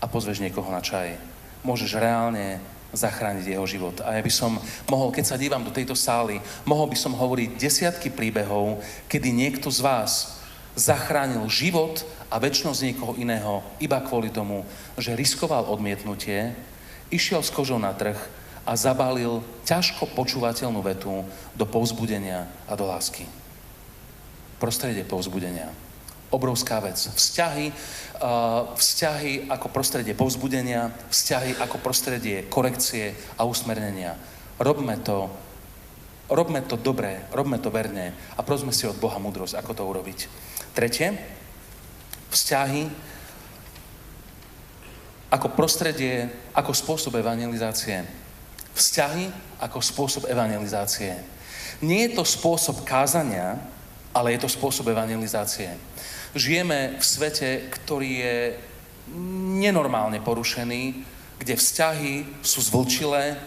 [0.00, 1.20] a pozveš niekoho na čaj.
[1.60, 2.64] Môžeš reálne
[2.96, 4.00] zachrániť jeho život.
[4.00, 4.56] A ja by som
[4.88, 9.68] mohol, keď sa dívam do tejto sály, mohol by som hovoriť desiatky príbehov, kedy niekto
[9.68, 10.35] z vás
[10.76, 14.62] zachránil život a väčšnosť niekoho iného iba kvôli tomu,
[15.00, 16.52] že riskoval odmietnutie,
[17.08, 18.20] išiel s kožou na trh
[18.68, 21.24] a zabalil ťažko počúvateľnú vetu
[21.56, 23.24] do povzbudenia a do lásky.
[24.60, 25.72] Prostredie povzbudenia.
[26.28, 26.98] Obrovská vec.
[26.98, 27.70] Vzťahy,
[28.76, 34.18] vzťahy ako prostredie povzbudenia, vzťahy ako prostredie korekcie a usmernenia.
[34.58, 35.30] Robme to
[36.26, 40.18] robme to dobre, robme to verne a prosme si od Boha múdrosť, ako to urobiť.
[40.76, 41.16] Tretie,
[42.28, 42.84] vzťahy
[45.32, 48.04] ako prostredie, ako spôsob evangelizácie.
[48.76, 51.16] Vzťahy ako spôsob evangelizácie.
[51.80, 53.56] Nie je to spôsob kázania,
[54.12, 55.72] ale je to spôsob evangelizácie.
[56.36, 58.36] Žijeme v svete, ktorý je
[59.64, 61.04] nenormálne porušený,
[61.40, 63.40] kde vzťahy sú zvlčilé,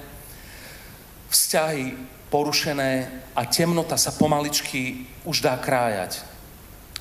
[1.29, 1.93] vzťahy
[2.29, 6.28] porušené a temnota sa pomaličky už dá krájať.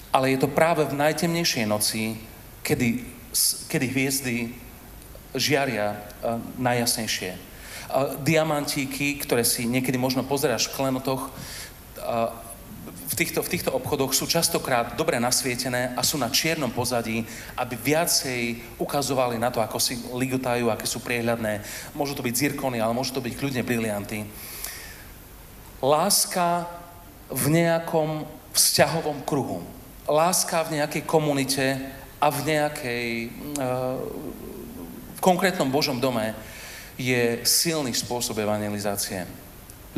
[0.09, 2.16] Ale je to práve v najtemnejšej noci,
[2.64, 3.05] kedy,
[3.68, 4.37] kedy hviezdy
[5.37, 7.31] žiaria uh, najjasnejšie.
[7.37, 11.29] Uh, diamantíky, ktoré si niekedy možno pozeráš v klenotoch,
[12.01, 12.33] uh,
[13.09, 17.25] v týchto, v týchto obchodoch sú častokrát dobre nasvietené a sú na čiernom pozadí,
[17.57, 21.64] aby viacej ukazovali na to, ako si ligotajú, aké sú priehľadné.
[21.97, 24.29] Môžu to byť zirkony, ale môžu to byť kľudne brilianty.
[25.81, 26.68] Láska
[27.33, 29.64] v nejakom vzťahovom kruhu.
[30.09, 31.77] Láska v nejakej komunite
[32.16, 33.07] a v nejakej
[33.61, 34.01] uh,
[35.18, 36.33] v konkrétnom Božom dome
[36.97, 39.27] je silný spôsob evangelizácie.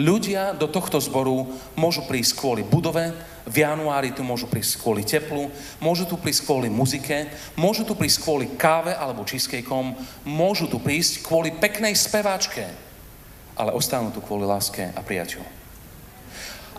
[0.01, 1.45] Ľudia do tohto zboru
[1.77, 3.13] môžu prísť kvôli budove,
[3.45, 8.25] v januári tu môžu prísť kvôli teplu, môžu tu prísť kvôli muzike, môžu tu prísť
[8.25, 9.93] kvôli káve alebo cheesecakeom,
[10.25, 12.65] môžu tu prísť kvôli peknej speváčke,
[13.61, 15.60] ale ostanú tu kvôli láske a priaťu.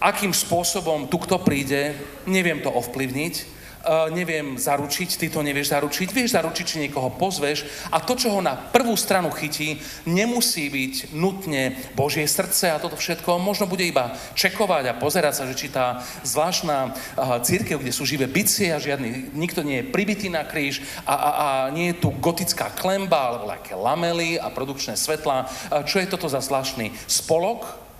[0.01, 1.93] Akým spôsobom tu kto príde,
[2.25, 7.65] neviem to ovplyvniť, Uh, neviem zaručiť, ty to nevieš zaručiť, vieš zaručiť, či niekoho pozveš
[7.89, 12.93] a to, čo ho na prvú stranu chytí, nemusí byť nutne Božie srdce a toto
[12.93, 17.89] všetko, možno bude iba čekovať a pozerať sa, že či tá zvláštna uh, církev, kde
[17.89, 21.89] sú živé bicie a žiadny, nikto nie je pribitý na kríž a, a, a nie
[21.89, 25.49] je tu gotická klemba alebo také lamely a produkčné svetla.
[25.49, 27.90] Uh, čo je toto za zvláštny spolok?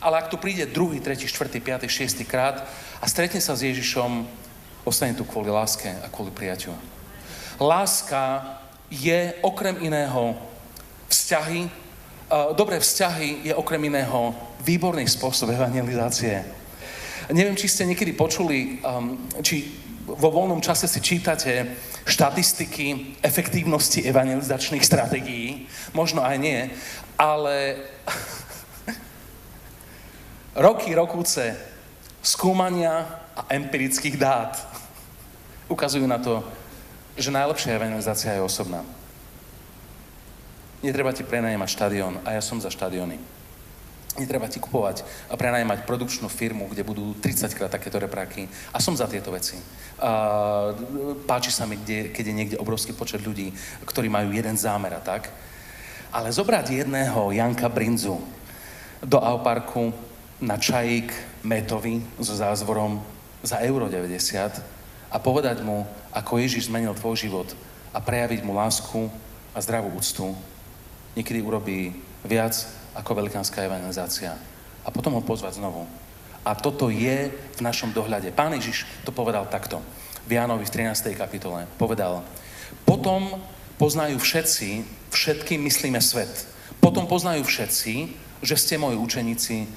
[0.00, 2.64] Ale ak tu príde druhý, tretí, štvrtý, piatý, šiestý krát
[3.00, 4.40] a stretne sa s Ježišom,
[4.84, 6.72] Ostane tu kvôli láske a kvôli priaťu.
[7.60, 8.56] Láska
[8.88, 10.32] je okrem iného
[11.12, 14.32] vzťahy, uh, dobré vzťahy je okrem iného
[14.64, 16.40] výborný spôsob evangelizácie.
[17.28, 19.68] Neviem, či ste niekedy počuli, um, či
[20.08, 21.76] vo voľnom čase si čítate
[22.08, 25.68] štatistiky efektívnosti evangelizačných stratégií.
[25.92, 26.60] Možno aj nie,
[27.20, 27.76] ale
[30.54, 31.56] roky, rokúce
[32.22, 34.58] skúmania a empirických dát
[35.70, 36.42] ukazujú na to,
[37.14, 38.82] že najlepšia evangelizácia je osobná.
[40.80, 43.20] Netreba ti prenajímať štadión a ja som za štadióny.
[44.18, 48.50] Netreba ti kupovať a prenajímať produkčnú firmu, kde budú 30 krát takéto repráky.
[48.74, 49.54] A som za tieto veci.
[50.02, 50.74] A
[51.30, 53.54] páči sa mi, kde, keď je niekde obrovský počet ľudí,
[53.86, 55.30] ktorí majú jeden zámer a tak.
[56.10, 58.18] Ale zobrať jedného Janka Brinzu
[58.98, 59.94] do Auparku
[60.40, 61.12] na čajík
[61.44, 63.04] metovi so zázvorom
[63.44, 64.60] za euro 90
[65.12, 65.84] a povedať mu,
[66.16, 67.48] ako Ježiš zmenil tvoj život
[67.92, 69.12] a prejaviť mu lásku
[69.52, 70.32] a zdravú úctu,
[71.12, 71.92] niekedy urobí
[72.24, 72.56] viac
[72.96, 74.34] ako velikánska evangelizácia.
[74.80, 75.84] A potom ho pozvať znovu.
[76.40, 78.32] A toto je v našom dohľade.
[78.32, 79.84] Pán Ježiš to povedal takto.
[80.24, 81.12] V Jánovi v 13.
[81.12, 82.24] kapitole povedal,
[82.88, 83.36] potom
[83.76, 86.48] poznajú všetci, všetkým myslíme svet.
[86.80, 87.92] Potom poznajú všetci,
[88.40, 89.68] že ste moji učeníci,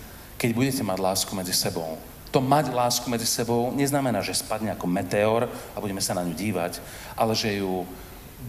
[0.43, 1.95] keď budete mať lásku medzi sebou
[2.33, 6.33] to mať lásku medzi sebou neznamená, že spadne ako meteor a budeme sa na ňu
[6.33, 6.81] dívať,
[7.13, 7.85] ale že ju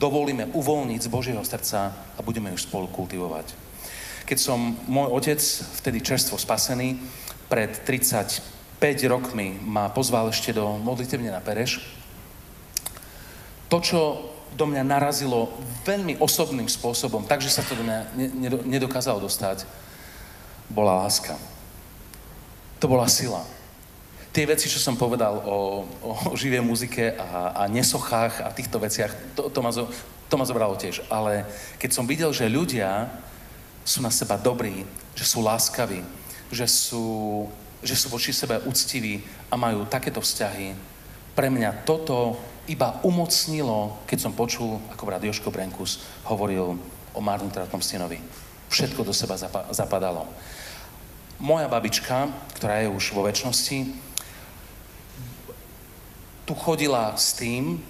[0.01, 3.53] dovolíme uvoľniť z Božieho srdca a budeme ju spolu kultivovať.
[4.25, 5.37] Keď som môj otec,
[5.85, 6.97] vtedy čerstvo spasený,
[7.53, 11.85] pred 35 rokmi ma pozval ešte do modlitevne na Pereš,
[13.69, 14.01] to, čo
[14.57, 15.53] do mňa narazilo
[15.85, 18.17] veľmi osobným spôsobom, takže sa to do mňa
[18.65, 19.69] nedokázalo dostať,
[20.73, 21.37] bola láska.
[22.85, 23.41] To bola sila
[24.35, 29.39] tie veci, čo som povedal o, o živej muzike a, a nesochách a týchto veciach,
[29.39, 29.87] to, to, ma zo,
[30.27, 31.07] to ma zobralo tiež.
[31.07, 31.47] Ale
[31.79, 33.15] keď som videl, že ľudia
[33.87, 34.83] sú na seba dobrí,
[35.15, 36.03] že sú láskaví,
[36.51, 37.47] že sú,
[37.79, 40.75] že sú voči sebe úctiví a majú takéto vzťahy,
[41.39, 42.35] pre mňa toto
[42.67, 46.75] iba umocnilo, keď som počul, ako brat Joško Brenkus hovoril
[47.15, 48.19] o marnotratnom synovi.
[48.67, 49.39] Všetko do seba
[49.71, 50.27] zapadalo.
[51.43, 53.91] Moja babička, ktorá je už vo väčšnosti,
[56.45, 57.81] tu chodila s tým,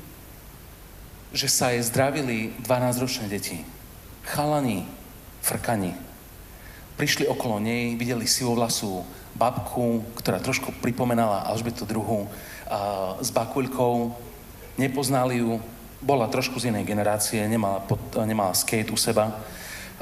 [1.34, 3.66] že sa jej zdravili 12-ročné deti.
[4.22, 4.86] Chalani,
[5.42, 5.92] frkani.
[6.94, 9.02] Prišli okolo nej, videli sivovlasú
[9.34, 12.30] babku, ktorá trošku pripomenala Alžbetu druhu
[12.70, 14.14] a, s bakuľkou.
[14.78, 15.58] Nepoznali ju,
[15.98, 19.34] bola trošku z inej generácie, nemala, pod, nemala skate u seba.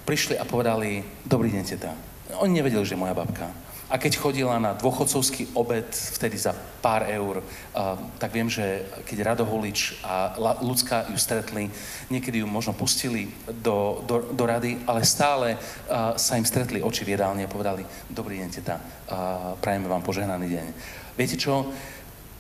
[0.05, 2.12] Prišli a povedali, dobrý deň, teta.
[2.40, 3.51] Oni nevedeli, že je moja babka.
[3.92, 9.37] A keď chodila na dôchodcovský obed, vtedy za pár eur, uh, tak viem, že keď
[9.37, 10.33] Radoholič a
[10.64, 11.68] ľudská ju stretli,
[12.09, 13.29] niekedy ju možno pustili
[13.61, 17.85] do, do, do rady, ale stále uh, sa im stretli oči v jedálni a povedali,
[18.09, 20.66] dobrý deň, teta, uh, prajeme vám požehnaný deň.
[21.12, 21.68] Viete čo?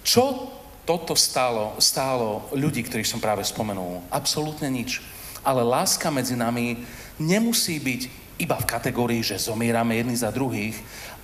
[0.00, 0.48] Čo
[0.88, 4.00] toto stálo, stálo ľudí, ktorých som práve spomenul?
[4.08, 5.04] Absolútne nič.
[5.44, 6.80] Ale láska medzi nami
[7.20, 10.76] nemusí byť iba v kategórii, že zomierame jedni za druhých,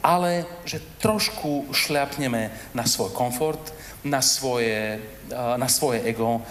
[0.02, 3.72] ale že trošku šľapneme na svoj komfort,
[4.04, 6.42] na svoje, na svoje ego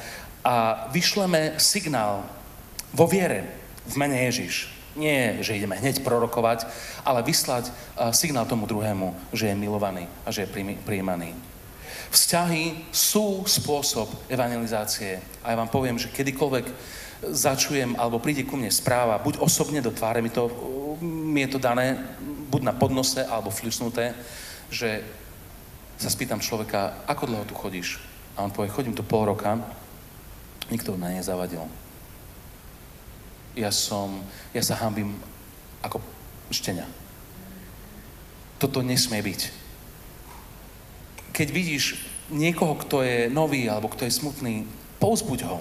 [0.43, 2.27] a vyšleme signál
[2.91, 3.47] vo viere
[3.87, 4.71] v mene Ježiš.
[4.97, 6.65] Nie, že ideme hneď prorokovať,
[7.05, 7.69] ale vyslať
[8.11, 11.37] signál tomu druhému, že je milovaný a že je prijímaný.
[12.09, 15.21] Vzťahy sú spôsob evangelizácie.
[15.43, 16.65] A ja vám poviem, že kedykoľvek
[17.23, 20.49] začujem, alebo príde ku mne správa, buď osobne do tváre, mi, to,
[21.01, 21.97] mi je to dané,
[22.49, 24.13] buď na podnose, alebo fľusnuté,
[24.69, 25.01] že
[25.97, 27.97] sa spýtam človeka, ako dlho tu chodíš?
[28.37, 29.57] A on povie, chodím tu pol roka,
[30.69, 31.65] nikto na nej zavadil.
[33.57, 34.21] Ja som,
[34.53, 35.17] ja sa hambím
[35.81, 35.97] ako
[36.53, 36.85] štenia.
[38.61, 39.41] Toto nesmie byť.
[41.33, 41.97] Keď vidíš
[42.29, 44.69] niekoho, kto je nový alebo kto je smutný,
[45.01, 45.57] pouzbuď ho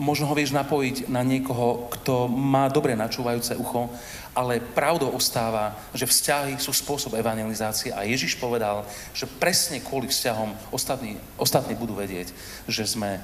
[0.00, 3.92] možno ho vieš napojiť na niekoho, kto má dobre načúvajúce ucho,
[4.32, 10.56] ale pravdou ostáva, že vzťahy sú spôsob evangelizácie a Ježiš povedal, že presne kvôli vzťahom
[10.72, 12.32] ostatní, ostatní budú vedieť,
[12.64, 13.20] že sme,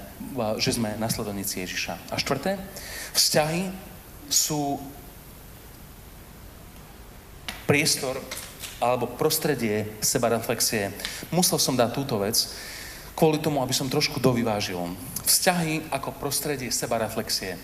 [0.60, 2.12] že sme nasledovníci Ježiša.
[2.12, 2.60] A štvrté,
[3.16, 3.72] vzťahy
[4.28, 4.76] sú
[7.64, 8.20] priestor
[8.76, 10.92] alebo prostredie sebareflexie.
[11.32, 12.36] Musel som dať túto vec,
[13.16, 14.76] kvôli tomu, aby som trošku dovyvážil.
[15.26, 17.58] Vzťahy ako prostredie seba reflexie.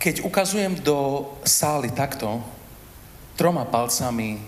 [0.00, 2.40] Keď ukazujem do sály takto,
[3.36, 4.40] troma palcami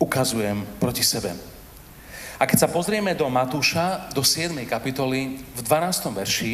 [0.00, 1.36] ukazujem proti sebe.
[2.40, 4.56] A keď sa pozrieme do Matúša, do 7.
[4.64, 6.08] kapitoly, v 12.
[6.08, 6.52] verši,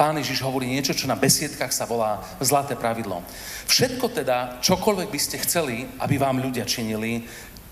[0.00, 3.20] Pán Ježiš hovorí niečo, čo na besiedkách sa volá zlaté pravidlo.
[3.68, 7.28] Všetko teda, čokoľvek by ste chceli, aby vám ľudia činili,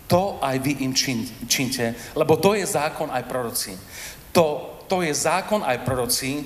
[0.08, 3.76] to aj vy im čin, činte, lebo to je zákon aj proroci.
[4.32, 6.42] To, to je zákon aj proroci,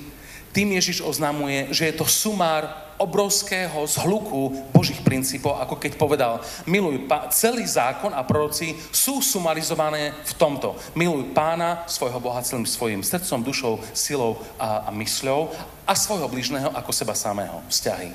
[0.53, 2.69] tým Ježiš oznamuje, že je to sumár
[3.01, 6.33] obrovského zhluku Božích princípov, ako keď povedal,
[6.69, 10.77] miluj pá- celý zákon a proroci sú sumarizované v tomto.
[10.93, 15.49] Miluj pána, svojho Boha celým svojim srdcom, dušou, silou a, a mysľou
[15.83, 17.59] a svojho bližného ako seba samého.
[17.67, 18.13] Vzťahy.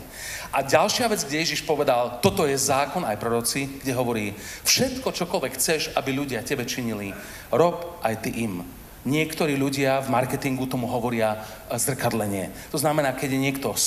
[0.49, 4.33] A ďalšia vec, kde Ježiš povedal, toto je zákon aj proroci, kde hovorí,
[4.65, 7.13] všetko, čokoľvek chceš, aby ľudia tebe činili,
[7.53, 8.78] rob aj ty im.
[9.07, 12.51] Niektorí ľudia v marketingu tomu hovoria e, zrkadlenie.
[12.75, 13.79] To znamená, keď je niekto e,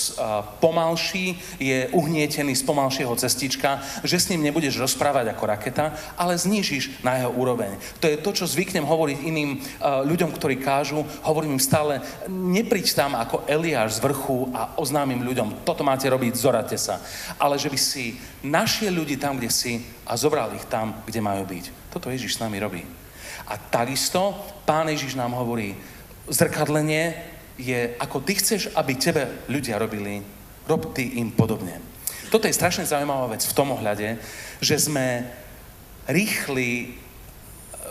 [0.64, 7.04] pomalší, je uhnietený z pomalšieho cestička, že s ním nebudeš rozprávať ako raketa, ale znížiš
[7.04, 7.76] na jeho úroveň.
[8.00, 9.60] To je to, čo zvyknem hovoriť iným e,
[10.08, 11.04] ľuďom, ktorí kážu.
[11.28, 12.00] Hovorím im stále,
[12.32, 17.04] nepriď tam ako Eliáš z vrchu a oznámim ľuďom, toto máte robiť, zorate sa.
[17.36, 18.16] Ale že by si
[18.48, 21.92] našiel ľudí tam, kde si a zobral ich tam, kde majú byť.
[21.92, 23.01] Toto Ježiš s nami robí.
[23.52, 24.32] A takisto
[24.64, 25.76] Pán Ježiš nám hovorí,
[26.32, 27.12] zrkadlenie
[27.60, 30.24] je, ako ty chceš, aby tebe ľudia robili,
[30.72, 31.84] rob ty im podobne.
[32.32, 34.16] Toto je strašne zaujímavá vec v tom ohľade,
[34.64, 35.28] že sme
[36.08, 36.96] rýchli,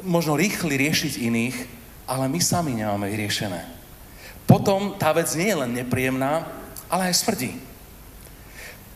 [0.01, 1.57] možno rýchli riešiť iných,
[2.09, 3.61] ale my sami nemáme vyriešené.
[4.49, 6.49] Potom tá vec nie je len nepríjemná,
[6.88, 7.53] ale aj smrdí.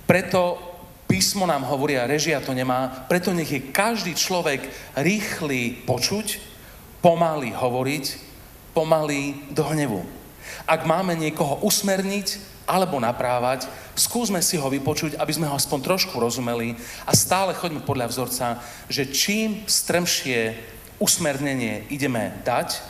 [0.09, 0.57] Preto
[1.05, 4.64] písmo nám hovorí a režia to nemá, preto nech je každý človek
[4.96, 6.53] rýchly počuť,
[7.04, 8.04] pomaly hovoriť,
[8.72, 10.00] pomaly do hnevu.
[10.64, 16.16] Ak máme niekoho usmerniť alebo naprávať, skúsme si ho vypočuť, aby sme ho aspoň trošku
[16.16, 16.72] rozumeli
[17.04, 18.56] a stále choďme podľa vzorca,
[18.88, 20.56] že čím strmšie
[20.96, 22.80] usmernenie ideme dať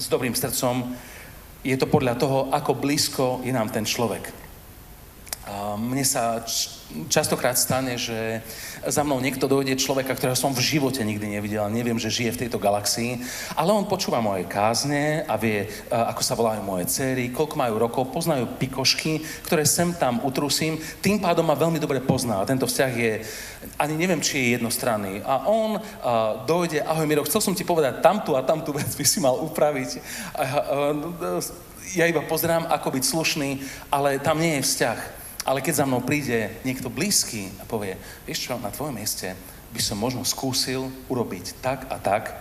[0.00, 0.96] s dobrým srdcom,
[1.60, 4.32] je to podľa toho, ako blízko je nám ten človek.
[5.76, 6.40] Mne sa
[7.08, 8.42] častokrát stane, že
[8.86, 12.40] za mnou niekto dojde človeka, ktorého som v živote nikdy nevidel, neviem, že žije v
[12.46, 13.20] tejto galaxii,
[13.54, 18.10] ale on počúva moje kázne a vie, ako sa volajú moje céry, koľko majú rokov,
[18.10, 22.42] poznajú pikošky, ktoré sem tam utrusím, tým pádom ma veľmi dobre pozná.
[22.48, 23.12] Tento vzťah je,
[23.76, 25.20] ani neviem, či je jednostranný.
[25.22, 25.82] A on a,
[26.48, 29.90] dojde, ahoj Miro, chcel som ti povedať, tamtu a tamtu vec by si mal upraviť.
[30.34, 30.48] A, a,
[31.94, 33.50] ja iba pozerám, ako byť slušný,
[33.90, 35.19] ale tam nie je vzťah.
[35.44, 37.96] Ale keď za mnou príde niekto blízky a povie,
[38.28, 39.32] vieš čo, na tvojom mieste
[39.72, 42.36] by som možno skúsil urobiť tak a tak,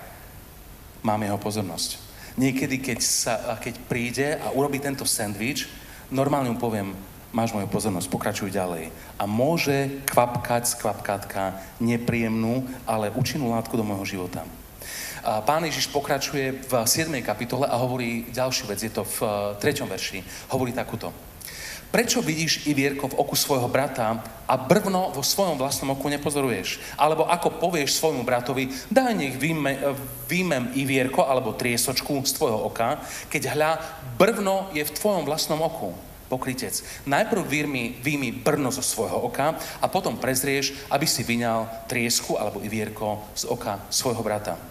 [1.05, 1.95] mám jeho pozornosť.
[2.35, 5.67] Niekedy, keď, sa, keď príde a urobí tento sandwich,
[6.11, 6.95] normálne mu poviem,
[7.31, 8.89] máš moju pozornosť, pokračuj ďalej.
[9.19, 11.43] A môže kvapkať z kvapkátka
[11.77, 14.43] nepríjemnú, ale účinnú látku do môjho života.
[15.19, 17.11] A pán Ježiš pokračuje v 7.
[17.21, 19.17] kapitole a hovorí ďalšiu vec, je to v
[19.59, 19.83] 3.
[19.83, 20.19] verši.
[20.49, 21.28] Hovorí takúto.
[21.89, 26.77] Prečo vidíš ivierko v oku svojho brata a brvno vo svojom vlastnom oku nepozoruješ?
[26.93, 29.97] Alebo ako povieš svojmu bratovi, daj nech výjme,
[30.29, 33.01] výjmem ivierko alebo triesočku z tvojho oka,
[33.33, 33.71] keď hľa,
[34.21, 35.89] brvno je v tvojom vlastnom oku.
[36.29, 36.77] Pokrytec.
[37.09, 42.61] Najprv výjmi, výjmi brno zo svojho oka a potom prezrieš, aby si vyňal triesku alebo
[42.61, 44.61] ivierko z oka svojho brata.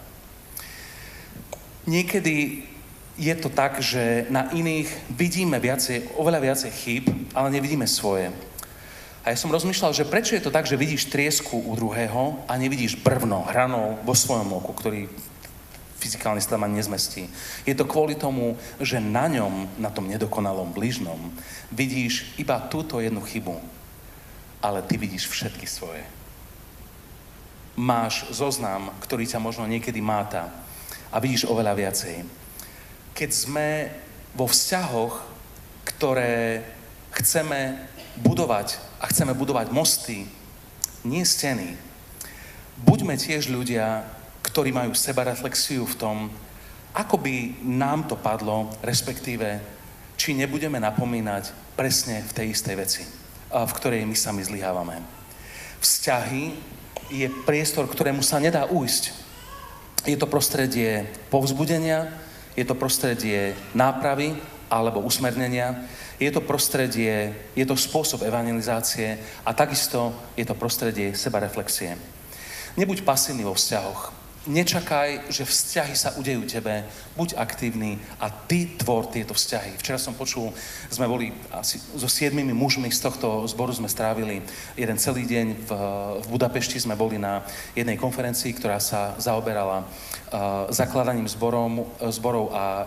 [1.90, 2.62] Niekedy
[3.18, 7.04] je to tak, že na iných vidíme viacej, oveľa viacej chýb,
[7.34, 8.30] ale nevidíme svoje.
[9.26, 12.54] A ja som rozmýšľal, že prečo je to tak, že vidíš triesku u druhého a
[12.54, 15.10] nevidíš brvno, hranou vo svojom oku, ktorý
[15.98, 17.26] fyzikálne sa ani nezmestí.
[17.66, 21.18] Je to kvôli tomu, že na ňom, na tom nedokonalom blížnom,
[21.74, 23.58] vidíš iba túto jednu chybu,
[24.62, 26.06] ale ty vidíš všetky svoje.
[27.74, 30.54] Máš zoznam, ktorý ťa možno niekedy máta
[31.10, 32.38] a vidíš oveľa viacej
[33.18, 33.90] keď sme
[34.38, 35.26] vo vzťahoch,
[35.82, 36.62] ktoré
[37.18, 37.74] chceme
[38.22, 40.30] budovať a chceme budovať mosty,
[41.02, 41.74] nie steny.
[42.78, 44.06] Buďme tiež ľudia,
[44.46, 46.16] ktorí majú sebareflexiu v tom,
[46.94, 49.58] ako by nám to padlo, respektíve,
[50.14, 53.02] či nebudeme napomínať presne v tej istej veci,
[53.50, 55.02] v ktorej my sami zlyhávame.
[55.82, 56.54] Vzťahy
[57.10, 59.10] je priestor, ktorému sa nedá ujsť.
[60.06, 62.27] Je to prostredie povzbudenia,
[62.58, 64.34] je to prostredie nápravy
[64.66, 65.86] alebo usmernenia,
[66.18, 69.14] je to prostredie, je to spôsob evangelizácie
[69.46, 71.94] a takisto je to prostredie sebareflexie.
[72.74, 74.17] Nebuď pasívny vo vzťahoch.
[74.46, 76.86] Nečakaj, že vzťahy sa udejú tebe.
[77.18, 79.74] Buď aktívny a ty tvor tieto vzťahy.
[79.82, 80.54] Včera som počul,
[80.94, 84.38] sme boli asi so siedmimi mužmi z tohto zboru sme strávili
[84.78, 85.70] jeden celý deň v,
[86.22, 86.78] v Budapešti.
[86.78, 87.42] Sme boli na
[87.74, 92.86] jednej konferencii, ktorá sa zaoberala uh, zakladaním zborom, zborov a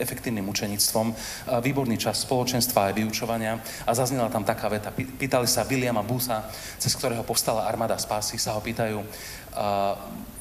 [0.00, 1.12] efektívnym učenictvom.
[1.12, 3.60] Uh, výborný čas spoločenstva a vyučovania.
[3.84, 4.88] A zaznela tam taká veta.
[4.96, 6.48] Pýtali sa Williama Busa,
[6.80, 10.39] cez ktorého povstala armáda spásy, sa ho pýtajú, uh,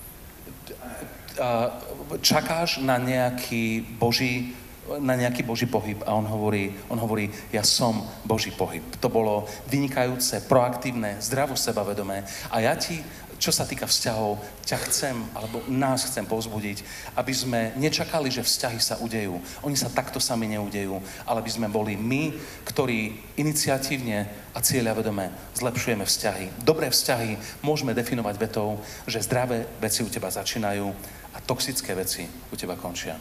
[2.20, 4.55] čakáš na nejaký Boží
[4.97, 8.82] na nejaký Boží pohyb a on hovorí, on hovorí, ja som Boží pohyb.
[8.97, 12.97] To bolo vynikajúce, proaktívne, zdravo sebavedomé a ja ti
[13.39, 14.35] čo sa týka vzťahov,
[14.67, 16.83] ťa chcem, alebo nás chcem povzbudiť,
[17.15, 19.39] aby sme nečakali, že vzťahy sa udejú.
[19.63, 22.35] Oni sa takto sami neudejú, ale aby sme boli my,
[22.67, 24.59] ktorí iniciatívne a
[24.91, 26.67] vedome zlepšujeme vzťahy.
[26.67, 30.91] Dobré vzťahy môžeme definovať vetou, že zdravé veci u teba začínajú
[31.31, 33.15] a toxické veci u teba končia.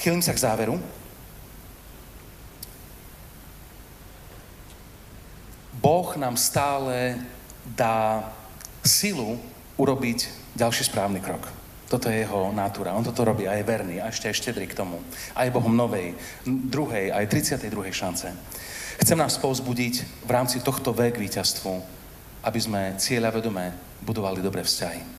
[0.00, 0.80] Chýlim sa k záveru.
[5.78, 7.20] Boh nám stále
[7.76, 8.24] dá
[8.88, 9.36] silu
[9.76, 10.18] urobiť
[10.56, 11.44] ďalší správny krok.
[11.88, 12.92] Toto je jeho natúra.
[12.92, 15.00] On toto robí a je verný a ešte aj štedrý k tomu.
[15.32, 16.12] A je Bohom novej,
[16.44, 17.72] druhej, aj 32.
[17.92, 18.28] šance.
[18.98, 21.72] Chcem nás povzbudiť v rámci tohto vek víťazstvu,
[22.44, 23.72] aby sme cieľa vedomé
[24.04, 25.00] budovali dobré vzťahy.